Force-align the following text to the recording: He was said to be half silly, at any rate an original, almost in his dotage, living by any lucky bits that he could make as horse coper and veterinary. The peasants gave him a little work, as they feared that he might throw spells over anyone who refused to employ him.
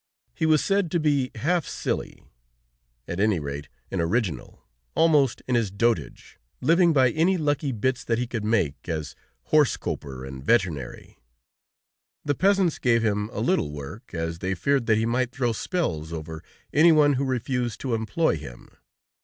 He 0.33 0.47
was 0.47 0.65
said 0.65 0.89
to 0.89 0.99
be 0.99 1.29
half 1.35 1.67
silly, 1.67 2.23
at 3.07 3.19
any 3.19 3.39
rate 3.39 3.69
an 3.91 4.01
original, 4.01 4.63
almost 4.95 5.43
in 5.47 5.53
his 5.53 5.69
dotage, 5.69 6.39
living 6.59 6.91
by 6.91 7.11
any 7.11 7.37
lucky 7.37 7.71
bits 7.71 8.03
that 8.05 8.17
he 8.17 8.25
could 8.25 8.43
make 8.43 8.89
as 8.89 9.15
horse 9.43 9.77
coper 9.77 10.25
and 10.25 10.43
veterinary. 10.43 11.19
The 12.25 12.33
peasants 12.33 12.79
gave 12.79 13.03
him 13.05 13.29
a 13.31 13.41
little 13.41 13.71
work, 13.71 14.11
as 14.15 14.39
they 14.39 14.55
feared 14.55 14.87
that 14.87 14.97
he 14.97 15.05
might 15.05 15.29
throw 15.31 15.51
spells 15.53 16.11
over 16.11 16.43
anyone 16.73 17.13
who 17.13 17.23
refused 17.23 17.79
to 17.81 17.93
employ 17.93 18.37
him. 18.37 18.69